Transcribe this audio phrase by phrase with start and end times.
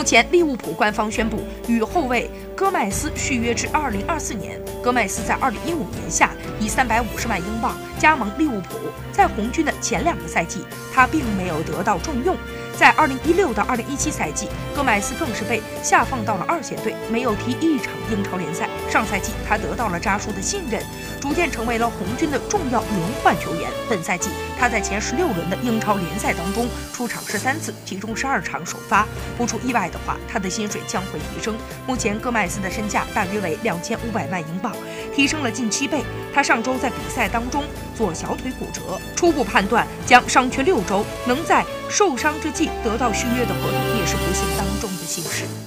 [0.00, 4.58] 目前，利物浦官方宣布与后卫戈麦斯续约至二零二四年。
[4.82, 8.78] 戈麦斯在二零一五年夏以三百五十万英镑加盟利物浦，
[9.12, 12.34] 在红军的前两个赛季，他并没有得到重用。
[12.80, 18.70] 在二零一六到二零一七赛季，戈麦斯更是被下放到了二线队，没有踢一场英超联赛。
[18.88, 20.82] 上赛季，他得到了扎叔的信任，
[21.20, 23.70] 逐渐成为了红军的重要轮换球员。
[23.86, 29.06] 本赛季，他在前十六轮的英超联赛当中出场十三次，其中十二场首发。
[29.36, 31.54] 不出意外的话，他的薪水将会提升。
[31.86, 34.74] 目前，戈麦斯的身价大约为两千五百万英镑，
[35.14, 36.02] 提升了近七倍。
[36.32, 37.62] 他上周在比赛当中
[38.00, 42.70] 左小腿骨折，初步判断将伤缺六周，能在受伤之际。
[42.82, 45.60] 得到续约的合同也是不幸当中的幸事。